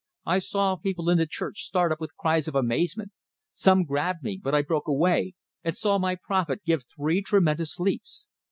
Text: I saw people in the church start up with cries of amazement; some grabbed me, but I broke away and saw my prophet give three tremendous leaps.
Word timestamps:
I 0.25 0.39
saw 0.39 0.77
people 0.77 1.11
in 1.11 1.19
the 1.19 1.27
church 1.27 1.59
start 1.61 1.91
up 1.91 1.99
with 2.01 2.15
cries 2.17 2.47
of 2.47 2.55
amazement; 2.55 3.11
some 3.53 3.83
grabbed 3.83 4.23
me, 4.23 4.39
but 4.41 4.55
I 4.55 4.63
broke 4.63 4.87
away 4.87 5.35
and 5.63 5.77
saw 5.77 5.99
my 5.99 6.15
prophet 6.15 6.63
give 6.65 6.85
three 6.97 7.21
tremendous 7.21 7.79
leaps. 7.79 8.27